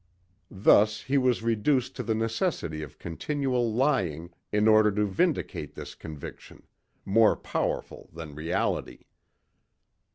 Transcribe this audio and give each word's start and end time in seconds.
Thus 0.49 1.01
he 1.03 1.19
was 1.19 1.43
reduced 1.43 1.95
to 1.95 2.01
the 2.01 2.15
necessity 2.15 2.81
of 2.81 2.97
continual 2.97 3.71
lying 3.71 4.31
in 4.51 4.67
order 4.67 4.91
to 4.91 5.05
vindicate 5.05 5.75
this 5.75 5.93
conviction, 5.93 6.63
more 7.05 7.35
powerful 7.35 8.09
than 8.11 8.33
reality. 8.33 9.05